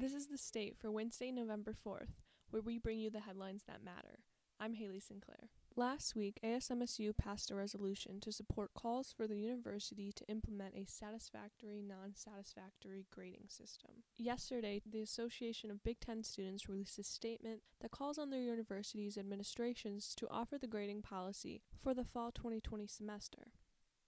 the 0.00 0.38
state 0.38 0.76
for 0.78 0.90
Wednesday, 0.90 1.30
November 1.30 1.74
4th, 1.74 2.14
where 2.48 2.62
we 2.62 2.78
bring 2.78 2.98
you 2.98 3.10
the 3.10 3.20
headlines 3.20 3.64
that 3.66 3.84
matter. 3.84 4.20
I'm 4.58 4.72
Haley 4.72 4.98
Sinclair. 4.98 5.50
Last 5.76 6.16
week, 6.16 6.40
ASMSU 6.42 7.14
passed 7.18 7.50
a 7.50 7.54
resolution 7.54 8.18
to 8.20 8.32
support 8.32 8.72
calls 8.72 9.12
for 9.14 9.26
the 9.26 9.36
university 9.36 10.10
to 10.12 10.26
implement 10.28 10.74
a 10.74 10.86
satisfactory 10.86 11.82
non 11.82 12.14
satisfactory 12.14 13.04
grading 13.14 13.48
system. 13.48 13.90
Yesterday, 14.16 14.80
the 14.90 15.02
Association 15.02 15.70
of 15.70 15.84
Big 15.84 16.00
Ten 16.00 16.24
Students 16.24 16.66
released 16.66 16.98
a 16.98 17.04
statement 17.04 17.60
that 17.82 17.90
calls 17.90 18.16
on 18.16 18.30
their 18.30 18.40
university's 18.40 19.18
administrations 19.18 20.14
to 20.16 20.26
offer 20.30 20.56
the 20.56 20.66
grading 20.66 21.02
policy 21.02 21.60
for 21.82 21.92
the 21.92 22.04
fall 22.04 22.32
2020 22.32 22.86
semester. 22.86 23.48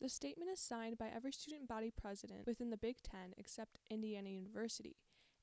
The 0.00 0.08
statement 0.08 0.50
is 0.50 0.60
signed 0.60 0.96
by 0.96 1.10
every 1.14 1.32
student 1.32 1.68
body 1.68 1.92
president 1.94 2.46
within 2.46 2.70
the 2.70 2.78
Big 2.78 2.96
Ten 3.02 3.34
except 3.36 3.78
Indiana 3.90 4.30
University. 4.30 4.96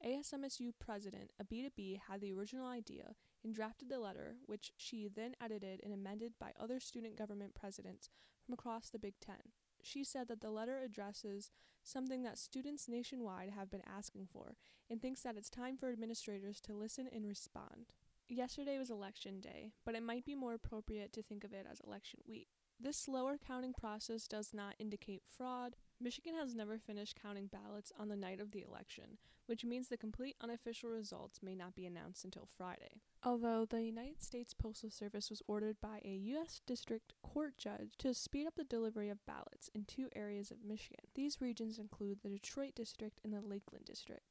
ASMSU 0.05 0.71
president 0.79 1.31
Abii-Tah 1.41 1.69
Bih 1.77 1.99
had 2.09 2.21
the 2.21 2.33
original 2.33 2.67
idea 2.67 3.15
and 3.43 3.53
drafted 3.53 3.89
the 3.89 3.99
letter, 3.99 4.35
which 4.45 4.71
she 4.77 5.07
then 5.07 5.35
edited 5.41 5.79
and 5.83 5.93
amended 5.93 6.33
by 6.39 6.53
other 6.59 6.79
student 6.79 7.17
government 7.17 7.55
presidents 7.55 8.09
from 8.45 8.53
across 8.53 8.89
the 8.89 8.99
Big 8.99 9.15
Ten. 9.19 9.53
She 9.83 10.03
said 10.03 10.27
that 10.27 10.41
the 10.41 10.51
letter 10.51 10.79
addresses 10.83 11.51
something 11.83 12.23
that 12.23 12.37
students 12.37 12.87
nationwide 12.87 13.51
have 13.51 13.71
been 13.71 13.83
asking 13.87 14.27
for 14.31 14.57
and 14.89 15.01
thinks 15.01 15.21
that 15.21 15.37
it's 15.37 15.49
time 15.49 15.77
for 15.77 15.89
administrators 15.89 16.61
to 16.61 16.73
listen 16.73 17.07
and 17.13 17.27
respond. 17.27 17.93
Yesterday 18.27 18.77
was 18.77 18.89
election 18.89 19.41
day, 19.41 19.71
but 19.85 19.95
it 19.95 20.03
might 20.03 20.25
be 20.25 20.35
more 20.35 20.53
appropriate 20.53 21.11
to 21.13 21.23
think 21.23 21.43
of 21.43 21.53
it 21.53 21.65
as 21.69 21.81
election 21.85 22.19
week. 22.27 22.47
This 22.84 22.98
slower 22.98 23.38
counting 23.38 23.73
process 23.73 24.27
does 24.27 24.55
not 24.55 24.73
indicate 24.80 25.22
fraud. 25.38 25.76
Michigan 25.99 26.34
has 26.34 26.55
never 26.55 26.80
finished 26.80 27.20
counting 27.22 27.45
ballots 27.45 27.91
on 27.99 28.08
the 28.08 28.16
night 28.16 28.39
of 28.39 28.50
the 28.50 28.64
election, 28.67 29.19
which 29.45 29.64
means 29.64 29.88
the 29.88 29.97
complete 29.97 30.36
unofficial 30.42 30.89
results 30.89 31.44
may 31.44 31.53
not 31.53 31.75
be 31.75 31.86
announced 31.86 32.25
until 32.25 32.47
Friday. 32.58 33.02
Although 33.23 33.66
the 33.66 33.83
United 33.83 34.23
States 34.23 34.55
Postal 34.55 34.89
Service 34.89 35.30
was 35.30 35.44
ordered 35.47 35.80
by 35.80 36.02
a 36.03 36.16
U.S. 36.33 36.59
District 36.66 37.14
Court 37.22 37.55
judge 37.55 37.92
to 38.00 38.16
speed 38.16 38.47
up 38.47 38.55
the 38.55 38.64
delivery 38.64 39.09
of 39.09 39.23
ballots 39.27 39.70
in 39.75 39.86
two 39.86 40.09
areas 40.16 40.50
of 40.50 40.66
Michigan. 40.66 41.05
These 41.14 41.39
regions 41.39 41.77
include 41.77 42.22
the 42.23 42.30
Detroit 42.30 42.73
District 42.73 43.20
and 43.23 43.31
the 43.31 43.42
Lakeland 43.42 43.86
District. 43.86 44.23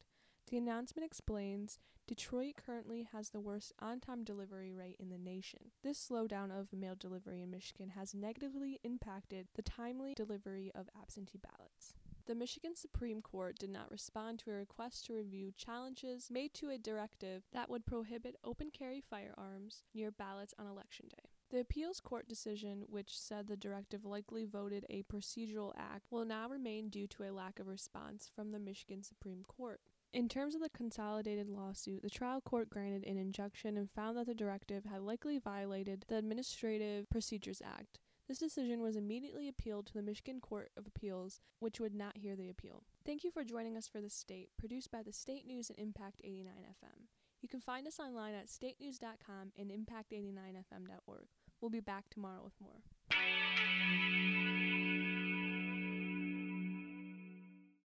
The 0.50 0.58
announcement 0.58 1.06
explains 1.06 1.78
Detroit 2.08 2.54
currently 2.56 3.06
has 3.12 3.30
the 3.30 3.38
worst 3.38 3.72
on 3.78 4.00
time 4.00 4.24
delivery 4.24 4.72
rate 4.72 4.96
in 4.98 5.08
the 5.08 5.16
nation. 5.16 5.60
This 5.84 6.08
slowdown 6.10 6.50
of 6.50 6.72
mail 6.72 6.96
delivery 6.98 7.40
in 7.40 7.52
Michigan 7.52 7.90
has 7.90 8.16
negatively 8.16 8.80
impacted 8.82 9.46
the 9.54 9.62
timely 9.62 10.12
delivery 10.14 10.72
of 10.74 10.88
absentee 11.00 11.38
ballots. 11.38 11.94
The 12.26 12.34
Michigan 12.34 12.74
Supreme 12.74 13.22
Court 13.22 13.60
did 13.60 13.70
not 13.70 13.92
respond 13.92 14.40
to 14.40 14.50
a 14.50 14.54
request 14.54 15.06
to 15.06 15.14
review 15.14 15.52
challenges 15.56 16.32
made 16.32 16.52
to 16.54 16.70
a 16.70 16.78
directive 16.78 17.44
that 17.52 17.70
would 17.70 17.86
prohibit 17.86 18.34
open 18.42 18.72
carry 18.72 19.00
firearms 19.00 19.84
near 19.94 20.10
ballots 20.10 20.52
on 20.58 20.66
election 20.66 21.06
day. 21.10 21.30
The 21.52 21.60
appeals 21.60 22.00
court 22.00 22.28
decision, 22.28 22.86
which 22.88 23.16
said 23.16 23.46
the 23.46 23.56
directive 23.56 24.04
likely 24.04 24.46
voted 24.46 24.84
a 24.90 25.04
procedural 25.04 25.74
act, 25.76 26.10
will 26.10 26.24
now 26.24 26.48
remain 26.48 26.88
due 26.88 27.06
to 27.06 27.22
a 27.22 27.30
lack 27.30 27.60
of 27.60 27.68
response 27.68 28.28
from 28.34 28.50
the 28.50 28.58
Michigan 28.58 29.04
Supreme 29.04 29.44
Court. 29.46 29.80
In 30.12 30.28
terms 30.28 30.56
of 30.56 30.60
the 30.60 30.68
consolidated 30.70 31.48
lawsuit, 31.48 32.02
the 32.02 32.10
trial 32.10 32.40
court 32.40 32.68
granted 32.68 33.04
an 33.06 33.16
injunction 33.16 33.76
and 33.76 33.88
found 33.88 34.16
that 34.16 34.26
the 34.26 34.34
directive 34.34 34.84
had 34.84 35.02
likely 35.02 35.38
violated 35.38 36.04
the 36.08 36.16
Administrative 36.16 37.08
Procedures 37.08 37.62
Act. 37.64 38.00
This 38.26 38.38
decision 38.38 38.80
was 38.80 38.96
immediately 38.96 39.46
appealed 39.46 39.86
to 39.86 39.94
the 39.94 40.02
Michigan 40.02 40.40
Court 40.40 40.72
of 40.76 40.84
Appeals, 40.84 41.40
which 41.60 41.78
would 41.78 41.94
not 41.94 42.16
hear 42.16 42.34
the 42.34 42.50
appeal. 42.50 42.82
Thank 43.06 43.22
you 43.22 43.30
for 43.30 43.44
joining 43.44 43.76
us 43.76 43.86
for 43.86 44.00
The 44.00 44.10
State, 44.10 44.50
produced 44.58 44.90
by 44.90 45.04
the 45.04 45.12
State 45.12 45.46
News 45.46 45.70
and 45.70 45.78
Impact 45.78 46.20
89 46.24 46.54
FM. 46.54 47.06
You 47.40 47.48
can 47.48 47.60
find 47.60 47.86
us 47.86 48.00
online 48.00 48.34
at 48.34 48.48
statenews.com 48.48 49.52
and 49.56 49.70
impact89fm.org. 49.70 51.26
We'll 51.60 51.70
be 51.70 51.80
back 51.80 52.04
tomorrow 52.10 52.42
with 52.42 52.54
more. 52.60 53.19